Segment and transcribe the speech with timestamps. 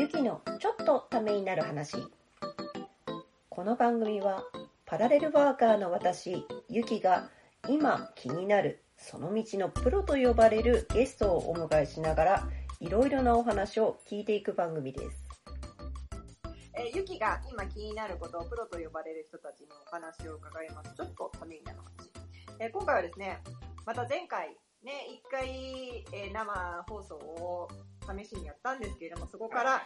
[0.00, 1.98] ゆきのちょっとためになる話
[3.50, 4.44] この番組は
[4.86, 7.28] パラレルワーカーの私ゆきが
[7.68, 12.48] 今気になるその道のプロと呼ばれるゲストをお迎えしながら
[12.80, 15.22] いろいろなお話を聞いていく番組です
[16.78, 20.94] えー、ゆきが今気になることをプロと呼ばれる人たちのお話を伺います。
[20.96, 22.10] ちょっとためになる話。
[22.58, 23.38] えー今回はですね、
[23.84, 27.68] また前回、ね、一回、えー生放送を
[28.18, 29.82] 試しにやったんですけれども、そこから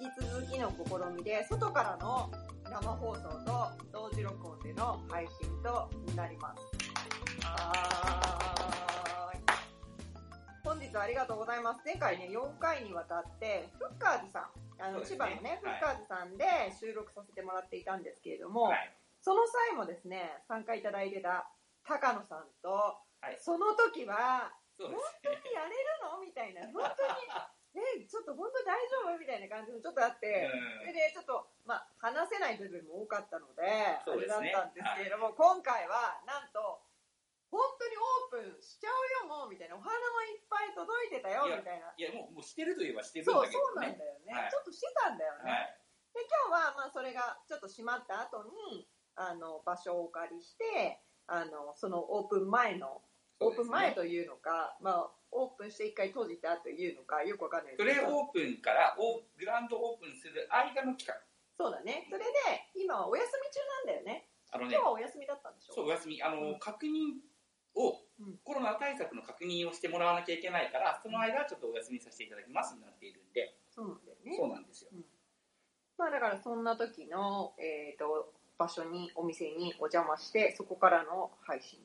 [0.00, 0.76] 引き続きの試
[1.16, 2.30] みで、外からの
[2.64, 6.62] 生放送と同時録音での配信となります。
[7.44, 9.40] はーい。
[10.64, 11.80] 本日はありがとうございます。
[11.84, 14.50] 前回ね、4回にわたって、フッカーズさん、
[14.82, 16.44] あの、ね葉のね、フはいッカーズさんで
[16.78, 18.94] 収録させてもらっていたんですけれども、はい。
[19.20, 21.50] その際もですね、参加いただいてた
[21.84, 24.92] 高野さんと、はいその時は、本
[25.24, 25.74] 当にやれる
[26.06, 26.20] の？
[26.22, 26.88] みたいな、本当に、
[27.78, 36.82] え、ちょっと本当に大丈夫みたいな感じもちょっとあって、それでちょっと、まあ、話せない部分も多かったので、あれだっそうですねたんですけれども、今回は、なんと、
[37.48, 39.76] 本当にオープンしちゃうよ、もう、みたいな。
[39.76, 41.94] お花もいっぱい届いてたよ、みたいな。
[41.96, 43.88] いや、もう、もうしてるといえばしてるんそう、だけそうどね。
[43.88, 44.32] なんだよね。
[44.34, 45.50] はいちょっとしてたんだよね。
[45.50, 45.78] はい。
[46.14, 46.20] で
[46.50, 48.42] 今日はまあそれがちょっと閉まった後
[48.72, 53.02] にあの場所をお借りしてあのそのオープン前の、
[53.40, 61.14] オープン前というのか、まあ、オープンして一回閉じたというのかよくわかんないプレオープンからオーグランドオープンする間の期間。
[61.56, 62.06] そうだね。
[62.10, 62.30] それで
[62.74, 64.28] 今はお休み中なんだよね。
[64.50, 65.74] あのね今日、はお休みだったんでしょ？
[65.74, 66.22] そう、お休み。
[66.22, 66.58] あの、うん。
[66.58, 67.20] 確認
[67.74, 68.38] を、うん。
[68.42, 74.36] コロナ対策の確認をしてもらわなきゃいけないから、その間はちょっとお休みさせていただきますになっているんで、そうなんだよね。
[74.36, 74.90] そうなんですよ。
[75.98, 81.80] まあだからそんな時の、えー、と場所にお店にお邪魔してそこからの配信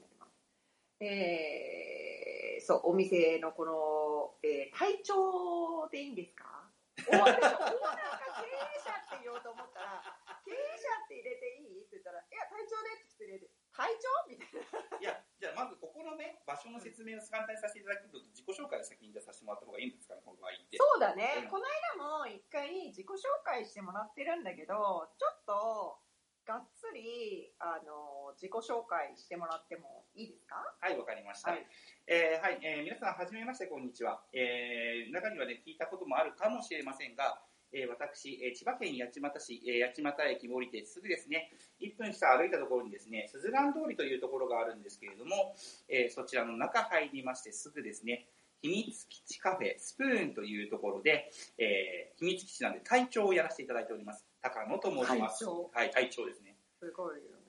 [1.06, 6.64] えー、そうお店のこの、えー体調でいいんですか？
[7.10, 10.00] オーナーか経営者って言おうと思ったら
[10.46, 11.82] 経営者って入れていい？
[11.84, 14.08] って言ったらいや体調でって入れて体調？
[14.30, 14.62] みたいな。
[15.02, 20.78] いや、じゃあまずここのね、場所の説明を簡単にさせていただくと、自己紹介を先にじゃあさせてもらった方がいいんですかね、この場合って。
[20.78, 21.52] そうだね、うん。
[21.52, 21.66] この
[21.98, 25.98] 間も一回自己紹介してもらってるんだけどちょっと
[26.46, 30.56] がっつりあの自己紹介してもらってもいいですか？
[30.82, 31.52] はい、わかりました。
[31.52, 31.66] はい
[32.08, 34.22] えーはい、えー皆さん、はじめまして、こんにちは。
[34.34, 45.56] えー中にはね、聞いたこともあるかもしれませんが、えー私、えー千葉県八街市、えー八街駅降りてすぐですね、1分下歩いたところにですね、すずらん通りというところがあるんですけれども、
[45.88, 48.28] えーそちらの中入りましてすぐですね、
[48.62, 54.26] 秘密基地カフェスプーンというところで、えー秘密基地なんで隊長をやらせていただいております。
[54.42, 55.46] 高野と申します。
[55.46, 56.58] はい、隊長ですね。
[56.80, 57.43] すごいよね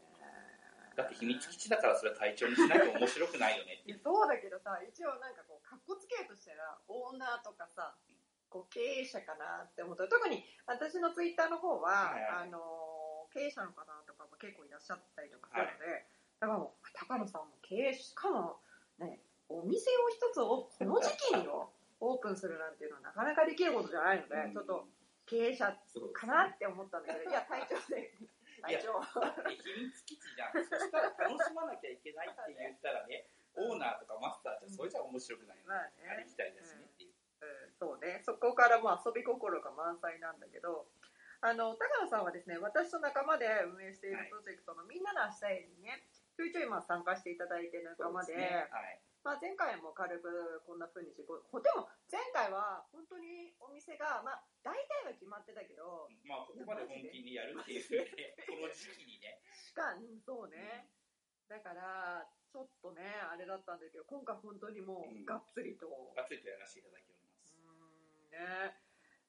[0.97, 7.95] だって秘密基地だからそれは隊長にしないと面白くないよねっていやそうだけどさ一応なんかこうかっこつけとしたらオーナーとかさ
[8.55, 12.47] こう経営者かなって思った特に私のツイッターの方は、はいはい。
[12.47, 12.63] あの
[13.35, 16.07] 経営者の方とかも結構いらっしゃったりとかするので、
[16.39, 18.63] だからもう高野さんも経営しかも
[19.03, 19.19] ね
[19.51, 24.53] お店を一つをこの時期によオープンするなんていうのはなかなかできることじゃないので、うん。
[24.55, 24.87] ちょっと
[25.27, 25.75] 経営者
[26.15, 28.15] かなって思ったんだけど、いや隊長で
[28.65, 28.97] 隊長。
[29.45, 30.57] え秘密基地じゃん。
[30.57, 35.69] そしたら楽しまなきゃいけないって言ったらね、オーナーとかマスターじゃそれじゃ面白くないよね。
[35.69, 37.13] まあありねきたりですねっていう。
[37.13, 37.77] うん。
[37.77, 40.89] そうね、そこからまあ遊び心が満載なんだけど、
[41.45, 48.67] あの高野さんはですね、私と仲間で運営しているプロジェクトのみんなの明日へにね、ちょいちょいまあ参加していただいて仲間で、そうすね。
[48.73, 49.01] はい。
[49.25, 59.41] まあ、前回も軽くこんな風に自己、こでも前回は本当にお店が、まあ大体は決まってたけど、まあ、ここまで本気にやるっていうね、 この時期にね。
[59.57, 60.93] しか、うんそうね。
[61.49, 67.57] だから、ちょっとね、あれだったんだけど、今回本当にもうがっつりと、がっつりとやらせていただいております。
[68.29, 68.77] ね、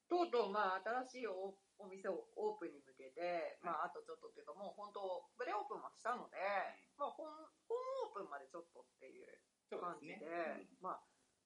[0.07, 6.37] とうとう、まあ、新しいおお店をオープンに向けて、まあ、あとちょっとっていうか、もう本当、プレオープンはしたので、
[6.97, 7.27] まあ、本
[7.67, 7.77] 本
[8.07, 9.34] オープンまでちょっとっていう
[9.75, 10.67] そう感じで、ですね。
[10.81, 11.03] まあ、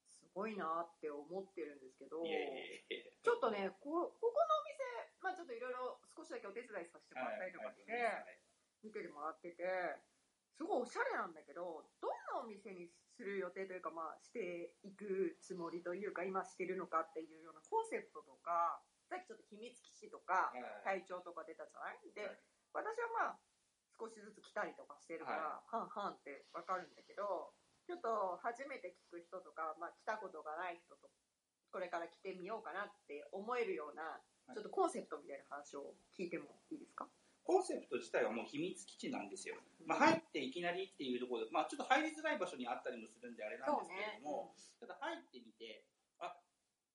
[0.08, 2.22] すごいなって思ってるんですけど。
[2.22, 4.86] ちょっとね、こここのお店、
[5.22, 8.40] まあ、ちょっといろいろ少しだけお手伝いさせてもらったりとかして、はい
[8.80, 9.68] 見てもらってて、
[10.56, 18.80] すごいおしゃれなんだけど、どんなお店にする予定というか、まあ、していくつもりというか、今してるのかっていうようなコンセプトとか、
[19.12, 20.56] さっきちょっと秘密基地とか、は
[20.96, 21.04] い。
[21.04, 22.00] 体調とか出たじゃない？
[22.16, 22.40] で、はい。
[22.72, 23.40] 私はまあ、
[24.00, 27.52] 少しずつ来たりとかしてるから、はんはんってわかるんだけど、
[27.90, 31.10] ちょっと初めて聞く人とか、まあ、来たことがない人と、
[31.74, 34.22] これから来てみようかなって思えるような、
[34.54, 37.10] ちょっとコンセプトみたいな話を聞いてもいいですか？
[37.42, 39.58] コンセプト自体はもう秘密基地なんですよ。
[39.90, 45.82] まあ、入っていきなりっていうところで、まあ、ちょっと入りづらい場所にあったりもするんであれなんですけれども、ただ入ってみて、
[46.22, 46.38] あ、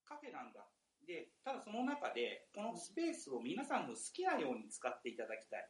[0.07, 0.63] カフェなんだ。
[1.11, 5.67] で、ただその中で、このスペースを皆さんの好きなように使っていただきたい。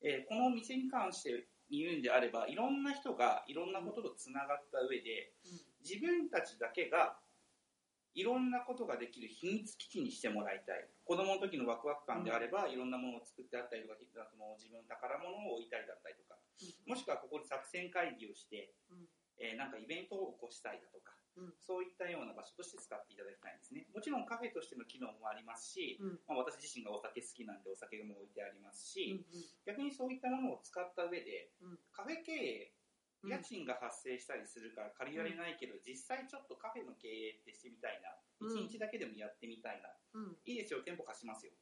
[0.00, 5.32] えーこの店に関して言うんであれば、いろんな人がいろんなこととつながった上で、
[5.80, 7.16] 自分たちだけが
[8.14, 10.84] いろんなことができる秘密基地にしてもらいたい。
[11.04, 13.96] 子供の時のワクワク感であれば、いろんなものを作ってあったりとか、
[14.28, 16.36] その自分の宝物を置いたりだったりとか、
[16.86, 19.08] もしくはここで作戦会議をして、うん。
[19.40, 21.54] えーなんかイベントを起こしたいだとか、うん。
[21.60, 23.86] そういったような場所として使っていただきたいんですね。
[23.94, 26.20] もちろんカフェとしての機能もありますし、うん。
[26.28, 29.24] まあ、私自身がお酒好きなんでお酒も置いてありますし、うん
[29.64, 31.78] 逆にそういったものを使った上で、うん。
[31.92, 32.72] カフェ経営、
[33.24, 38.66] 家賃が発生したりするから借りられないけど、実際ちょっとカフェの経営ってしてみたいな、うん。
[38.66, 40.36] 一日だけでもやってみたいな、うん。
[40.44, 41.52] いいですよ、店舗貸しますよ。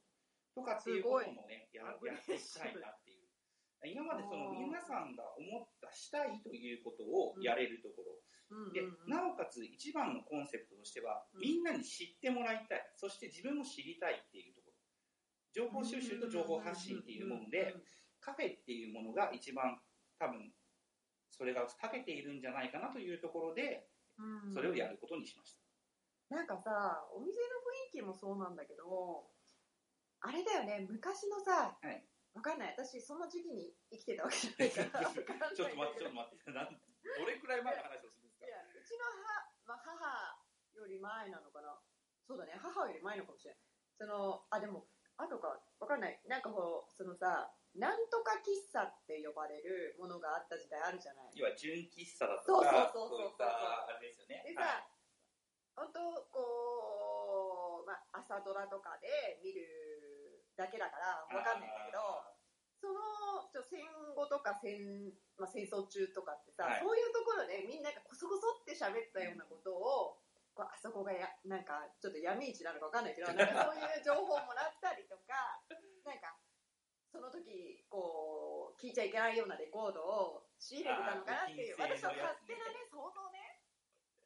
[0.55, 3.10] とかっていうこともね、ややっていきたいなって。
[3.87, 8.21] 今までその皆さんが思った、したいということをやれるところ。
[8.73, 11.41] でうんうん、なおかつ一番のコンセプトとしては、うん。
[11.41, 12.83] みんなに知ってもらいたい。
[12.95, 14.75] そして自分も知りたいっていうところ。
[15.55, 17.73] 情報収集と情報発信っていうもので、
[18.19, 19.79] カフェっていうものが一番
[20.19, 20.51] 多分、
[21.31, 23.87] それが長けているんじゃないかなというところで、
[24.19, 24.47] うん。
[24.47, 26.35] うんそれをやることにしました。
[26.35, 27.55] なんかさ、お店の
[27.95, 29.31] 雰囲気もそうなんだけど、
[30.19, 32.75] あれだよね、昔のさ、はいわかんない。
[32.77, 35.51] 私、その時期に生きてたわけじゃないから。
[35.51, 36.51] ちょっと待って、ちょっと待って。
[36.51, 36.81] なん
[37.19, 38.47] どれくらい前の話をするんですか？
[38.47, 40.39] いや、うちの母、まあ、母
[40.75, 41.81] より前なのかな。
[42.27, 43.61] そうだね、母より前のかもしれない。
[43.97, 44.87] その、あ、でも、
[45.17, 46.21] あとか、わかんない。
[46.25, 51.31] なんかこう、そのさ、なんとか喫茶って呼ばれるものがあった時代あるじゃない。
[51.35, 54.43] 要は純喫茶だとか、そうそうそうそういったあれですよね。
[54.47, 54.87] ではいさ、
[55.75, 55.99] 本当
[56.31, 59.90] こう、まあ、朝ドラとかで見る
[60.57, 61.99] だけだからわかんないんだけど、
[62.81, 66.81] そのちょ戦後とか戦,、まあ、戦争中とかってさ、はい。
[66.81, 70.17] そういうところでみんながこそこそって喋ったようなことを、
[70.53, 75.63] こうあそこがやなんかちょっと闇市なのかわかんないけど なんかそういう情報をもらったりとか
[76.03, 76.35] なんか
[77.11, 83.63] その時こう聞いちゃいけないようなレコードを仕入れてたのかなっていう私は勝手なね想像ね。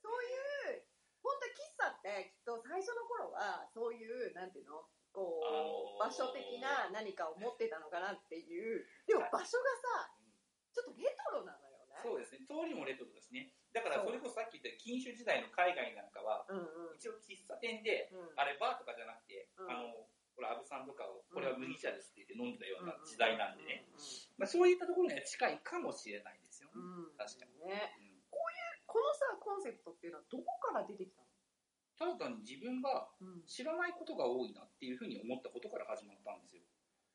[0.01, 0.86] そういう
[1.22, 8.84] 本当喫茶ってきっと最初の頃はそういうなんていうのこう、あのー場所的な何かを持ってたのかなっていう。
[9.08, 9.64] でも場所が
[10.04, 10.36] さうん
[10.76, 11.96] ちょっとレトロなのよね。
[12.04, 12.44] そうですね。
[12.44, 13.56] 通りもレトロですね。
[13.72, 16.60] だからそれこそさっき言った禁酒時代の海外なんかは、うん
[16.92, 17.00] うん。
[17.00, 18.36] 一応喫茶店で、うん。
[18.36, 19.72] あれバーとかじゃなくて、うん。
[19.72, 20.04] あの、
[20.36, 23.88] ほら、アブさんとかを、これは麦茶ですって言って飲んでたよううんな時代なんでね。
[24.38, 26.76] まあそういったところには近いかもしれないですよね。
[26.76, 27.08] うん。
[27.08, 27.56] うん確かに。
[27.72, 27.96] ね。
[28.00, 28.16] うん
[28.86, 31.25] このさコンセプトっていうのはどこから出てきた
[31.98, 36.62] ただ単に自分がの、知らないことが多いなっていうふうに思ったことから始まったんですよ。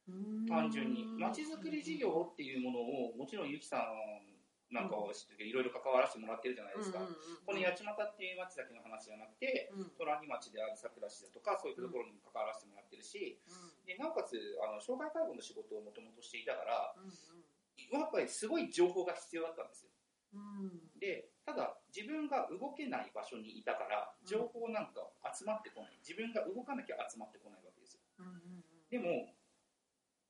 [0.09, 0.47] うん。
[0.47, 1.05] 単純に。
[1.19, 4.31] 街づくり事業っていうものを、もちろんゆきさん
[4.71, 7.03] なんかは知ってるいろいろ関わらせてもらってるじゃないですか。
[7.43, 13.37] この八街っていう町だけの話じゃなくて、うんうん隣町である桜市だとか、そういったところにも関わらせてもらってるし、
[13.85, 19.91] でなおかつあの障害介護の仕事をもともとしていたからやっぱりすごい情報が必要だったんですよ。
[20.35, 21.00] うん。
[21.03, 25.98] でただ自分が動けない場所にいたから情報なんか集まってこない。
[26.06, 28.00] 自分が動かなきゃ集まってこないわけですよ。
[28.19, 29.32] うんうんうんでも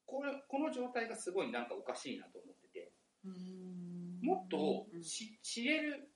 [0.04, 2.92] これこの状態がすごいなんかおかしいなと思ってて
[3.25, 4.20] うん。
[4.23, 6.11] もっと知れる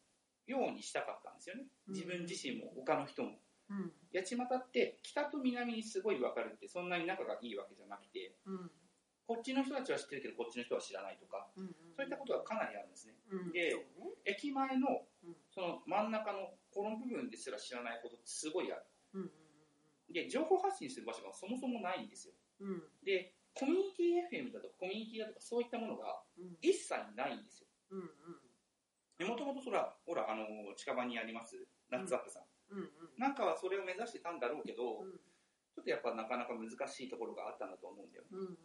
[0.47, 1.65] ようにしたかったんですよね。
[1.89, 3.39] 自分自身も他の人も。
[3.71, 3.93] うん。
[4.13, 8.71] 八街って北と南にすごい分かるってそんなに仲がいいわけじゃなくてうん
[9.27, 13.15] こっちの人たちは知ってるけどこっちの人は知らないとかうんそういったことがかなりあるんですね。
[13.31, 13.87] うんでね。
[14.25, 15.37] 駅前のうん。
[15.51, 18.85] その真ん中のこの部分ですら知らないことってすごいある。
[19.15, 19.31] うんうん
[20.13, 22.35] で情報発信する場所がそもそもないんですよ。
[22.61, 22.69] うん。
[22.69, 26.59] うんでコミュニティ FM だとかコミュニティだとかそういったものがうん。
[26.61, 27.69] 一切ないんですよ。
[27.91, 28.09] うんうん。
[29.17, 30.45] でもともとそらほらあの
[30.77, 31.57] 近場にあります
[31.89, 32.89] ナッツアップさん、うんうん。
[33.17, 35.13] なんかはそれを目指してたんだろうけど、うん。
[35.75, 38.59] ちょっとやっぱなかなか難しいところがあったんだと思うんだようんうん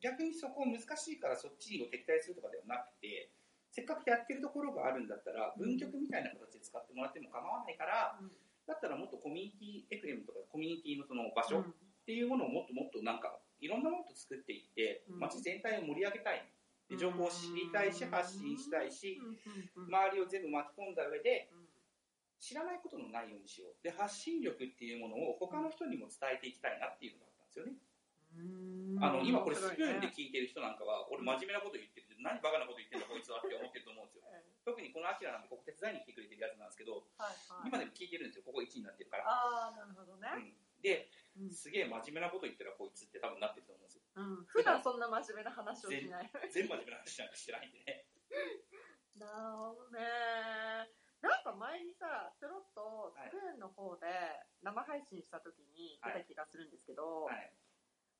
[0.00, 3.30] 逆にそこ難しいからそっちを敵対するとかではなくて
[3.70, 8.32] せっかくやってるところがあるんだったら文局みたいな形で使ってもらっても構わないからうん。
[8.66, 11.74] だったらもっとコミュニティ FM とかコミュニティのその場所っうん。
[12.06, 15.20] ていうものをもっともっとなんかいろんなものと作っていってうん。
[15.20, 16.42] 街全体を盛り上げたい。
[16.88, 19.20] で情報を知りたいし発信したいし
[19.76, 21.68] 周りを全部巻き込んだ上でうん。
[22.40, 23.74] 知らないことのないようにしよう。
[23.84, 27.72] で発信力っていうものを他の人にも伝えていきたいなっていうのがあったんですよね。
[27.72, 27.78] うん
[29.00, 32.10] あの今これスプーンで面聞いてる人なんかは俺真面目なこと言ってる。
[32.20, 34.28] 何バカなこと言ってんだこいつはって思ってると思うんですよ。
[34.60, 37.00] 特にこのアキラなんてここ手伝いに来てくれてるやつなんですけど
[37.64, 38.44] 今でも聞いてるんですよ。
[38.44, 40.28] ここ1位になってるから、ああなるほどね。
[40.36, 40.52] うん、
[40.84, 41.08] で
[41.40, 41.50] うん。
[41.50, 44.04] すげえ真面目なこと言ってるこいつって多分なってると思うんですよ。
[44.20, 44.44] うん。
[44.44, 46.28] 普段そんな真面目な話をしない。
[46.52, 47.80] 全部真面目な話なんかしてないんで。
[47.88, 48.04] ね
[49.16, 50.92] なるほどね。
[51.20, 54.08] なんか前にさちょろっとスプーンの方で
[54.62, 57.52] 生配信した時に出た気がするんですけど、はい。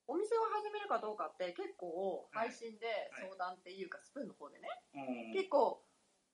[0.07, 5.33] お店を始めるかどうかって結構配信で相談っていうか、スプーンの方でね、うん。
[5.33, 5.83] 結構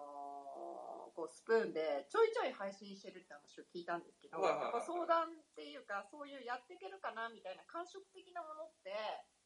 [0.51, 8.91] ーこうスプーンでちょいちょい配信してるって話を聞いたんですけど、やっぱ相談っていうかそういうやっていけるかなみたいな感触的なものって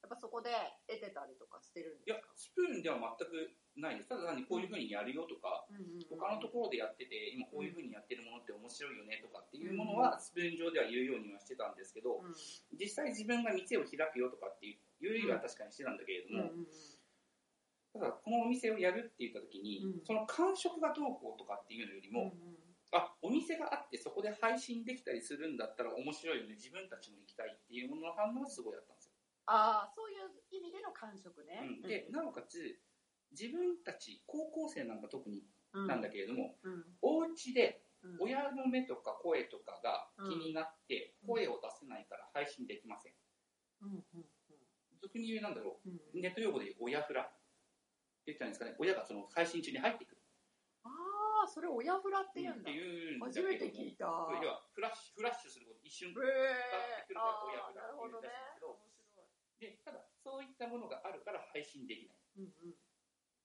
[0.01, 0.49] やっぱそこで
[0.89, 4.09] 得てたりとかしてるんいやですか、スプーンでは全くないです。
[4.09, 5.69] ただ単にこういうふうにやるよとか、
[6.09, 9.38] 他のところでやってて、今こういうふうにやってるものって面白いよねとか
[9.69, 12.35] いうものは、スプーン上では言うようにはしてたんですけど、うん。
[12.81, 16.67] 実際自分が店を開くよとかっていうよりは確かにしてたんだけれども、うんうんうん。
[17.93, 20.05] ただこのお店をやるって言った時に、うん。
[20.05, 22.57] その感触がどうこうとかっていうのよりも、うんうん。
[22.93, 29.13] あ、お店があってそこで配信できたりするんだったら面白いよね、自分たちも行きたいっていうものの反応はすごいあったんですよ。
[29.47, 31.89] ああそういう意味での感触ね、うん。
[31.89, 32.81] で、なおかつ、
[33.33, 35.45] 自分たち、高校生なんか特に
[35.75, 36.85] なんだけれども、うん。
[37.03, 37.88] お家でうん
[38.19, 41.29] 親の目とか声とかが気になってうん。
[41.29, 43.13] 声を出せないから配信できません。
[43.83, 44.25] うんうん
[45.01, 45.89] 俗に言うなんだろう。
[45.89, 45.95] ん。
[45.95, 47.31] う、ネット用語で言う親フラっ
[48.27, 50.19] て言ったんですかね、親がその配信中に入ってくる。
[50.83, 50.91] あ
[51.45, 54.07] あそれ親フラって言うんだ、うんだ初めて聞いた。
[54.07, 59.09] 要はフラッシュ、フラッシュすること一瞬ってくるから親フラって言うんです
[59.59, 62.19] で、ただそういったものがあるから配信できない。
[62.39, 62.79] 面白い、うん。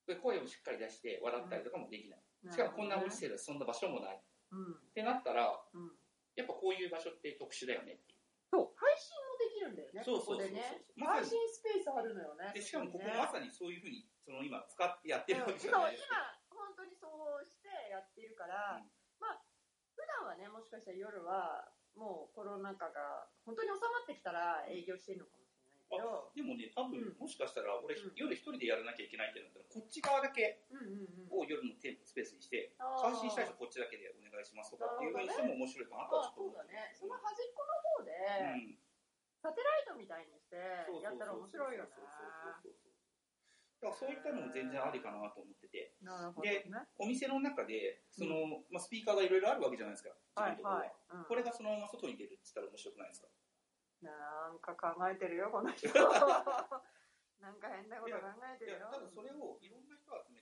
[0.05, 2.22] で声をしっかり出して笑ったりとかもできない。
[2.45, 4.22] うん、しかもこんなご時世世でそんな場所もない。
[4.53, 4.93] っうん。
[4.93, 5.91] てなったら、うん。
[6.36, 8.13] やっぱこういう場所って特殊だよねって。
[8.53, 8.69] そう。
[8.77, 11.05] 配信もできるんだよねそうそうそうそう。
[11.05, 15.98] 配信スペースあるのよねでしかもここまさにそういうふうに、その今使ってやってるわけじゃない。
[15.98, 16.38] ですか。
[16.53, 18.89] 本当にそうしてやっているから、うん。
[19.17, 19.41] まあ
[19.98, 26.29] 普段はねもしかしたら夜はもうコロナ禍が本当に収まってきたら営業してるのかもしれないけど。
[26.29, 27.17] あでもね、多分、うん。
[27.22, 28.13] もしかしたら俺、うん。
[28.17, 30.65] 夜一人でやらなきゃいけないってなったら、こっち側だけ
[31.29, 34.12] を夜のテープスペースにして、配信したい人こっちだけでお
[34.43, 36.75] 願いしますとかっていうふうにしても面白いかなとはちあそうょっと思って。
[36.75, 36.91] だね。
[37.00, 38.79] その端っこの方で、うん。
[39.39, 40.55] サテライトみたいにして
[40.88, 41.91] そうそうそうやったら面白いよね。
[43.91, 46.63] そういったのも全然ありかなと思ってて、なるほどね。
[46.95, 50.79] お店の中で、その、まあ、スピーカーがいろいろあるわけじゃないですか、自分のところは。
[50.79, 50.91] はい
[51.27, 53.27] これがそのまま外に出るって言ったら面白くないですか？
[54.01, 55.88] なんか考えてるよこの人。
[57.43, 58.23] なんか変なこと考
[58.55, 60.39] えていやるよただそれをいろんな人を集め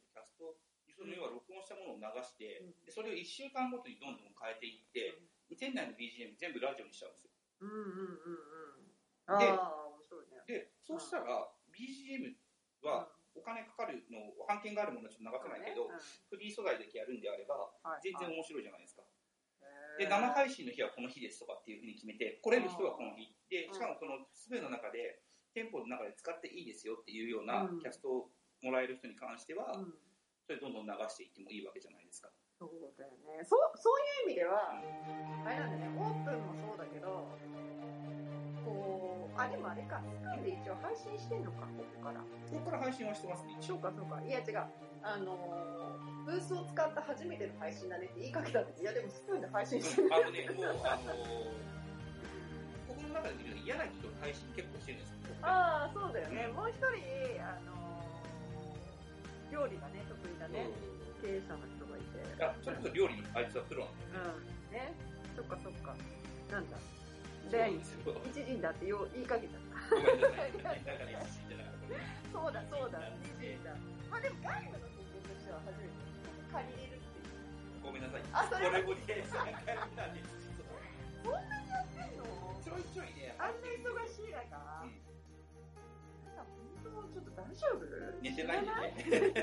[2.02, 2.86] 流して、うん。
[2.86, 5.22] でそれを1週間ごとにどんどん変えていって、
[5.54, 7.32] 店内の BGM 全部ラジオにしちゃうんですよ。
[7.62, 8.92] うんうんうんうん。
[9.30, 10.42] ああ面白いね。
[10.48, 12.34] で、そうしたら BGM
[12.82, 16.00] はお金かかるの、版権があるものはちょっと流せないけど、うん。
[16.30, 18.12] フリー素材だけやるんであれば、はい。
[18.12, 19.04] 全然面白いじゃないですか。
[20.00, 23.32] へで、ー生配信の日はこの日ですとかっていうふうに決めて、来れる人はこの日。
[23.48, 23.74] で、うん。
[23.74, 25.22] しかもこのスプーンの中で、
[25.54, 27.80] 店舗の中で使っていいですよっていうようなうん。
[27.80, 28.32] キャストを
[28.64, 29.94] もらえる人に関しては、うん
[30.52, 32.28] それどんどん流していってもいいわけじゃないですか。
[32.60, 33.40] そうだよね。
[33.48, 34.84] そうそういう意味では
[35.48, 37.24] あれなんだねオープンもそうだけど
[38.68, 42.20] こうあでもあれかスプーンで一応配信してんのかここから。
[42.52, 43.56] ここから配信はしてますね。
[43.64, 44.20] そうかそうか。
[44.28, 44.68] いや違う。
[45.02, 50.10] あのーブースを使った初めての配信だねって言いかけたんだけどいやでもスプーンで配信してる。
[50.14, 51.72] あのね、もう、あのー
[52.86, 55.18] ここの中で見ると嫌な人の配信結構してるんですよ。
[55.42, 56.48] ああそうだよね。
[56.54, 57.81] もう一人あのー
[59.62, 60.66] 料理がね得意なね
[61.22, 62.18] 経営者の人がいて。
[62.42, 64.98] あ、それこそ料理のあいつはプロなんだよね。
[64.98, 64.98] うん。
[64.98, 64.98] ね。
[65.38, 65.94] そっかそっか。
[66.50, 66.82] なんだ？
[67.54, 67.78] で。
[68.26, 69.62] 一陣だってよ言いかけた。
[69.62, 70.58] ごめんなさい。
[70.58, 71.94] だから一時じゃなかった。
[72.34, 73.06] そうだそうだ。
[73.22, 73.78] 一陣だ。
[74.10, 75.94] まあでも外部の人間としては初めて
[76.50, 77.86] 借りれるっていう。
[77.86, 78.26] ごめんなさい。
[78.34, 82.26] あそれこれもね、なんでそんなにやってんの？
[82.66, 84.81] ちょいちょいね、あんな忙しい中、うん本当ちょっと
[87.52, 87.84] 大丈夫？
[88.24, 89.36] 寝てないんでね。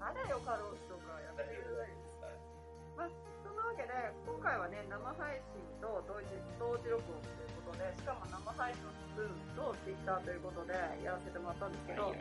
[0.00, 1.64] あれよ、過労死とかやってる
[2.92, 3.08] まあ、
[3.40, 3.88] そんなわけで、
[4.28, 6.28] 今回はね、生配信と同時
[6.60, 12.12] 同時録音ということで、しかも生配信のスプーンとツイッターということでやらせてもらったんですけど、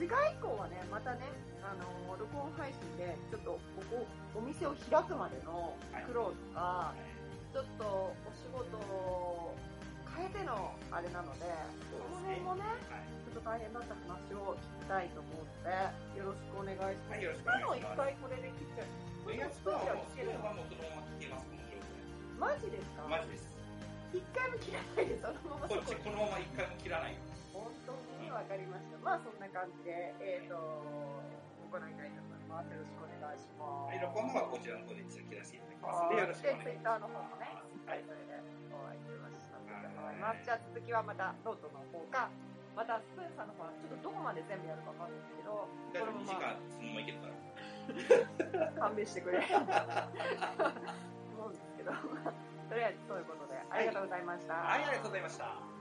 [0.00, 1.28] 次回以降はね、またね、
[1.60, 5.76] あの録音配信で、ちょっとここ、お店を開くまでの
[6.08, 6.96] 苦労とか、
[7.52, 9.52] ちょっとお仕事を
[10.16, 11.44] 変えてのあれなので、
[11.92, 12.64] その辺もね、
[13.48, 15.72] 大変だった話を聞きたいと思って、
[16.20, 17.16] よろしくお願いします。
[17.16, 18.92] はいよろしくお願いします回これで切っちゃう。
[19.24, 21.80] スプーンではもう聞けるのはもうそのまま聞けます、この状
[22.36, 23.08] マジですか？
[23.08, 23.08] 態。
[23.08, 23.48] マジです。
[24.12, 27.16] 一回も切らないで、そのままそここっち、このまま一回も切らない。
[27.56, 29.00] 本当にわかりました。
[29.00, 32.68] まあそんな感じで、えっ、と、行いたいと思います。
[32.68, 33.88] よろしくお願いします。
[33.88, 36.68] はい、録音の方はこちらの方で切らせていただきますので、よろしくお願いします。
[36.68, 37.48] で、ツイッターの方もね、
[37.88, 38.44] ははいい、それで
[38.76, 40.44] お会いしましたいと思います。
[40.44, 42.28] じゃあ続きはまたノートの方か、
[42.78, 47.34] またスプーンさんの方はちょっとどこまで全部やるかわかんないですけど、大丈夫、2時間そのままいけるから。
[48.78, 49.42] 勘弁してくれ。
[49.50, 49.58] 思
[51.42, 51.90] うんですけど、
[52.70, 54.54] とりあえずそういうことで、ありがとうございました。
[54.54, 55.77] はい、ありがとうございました。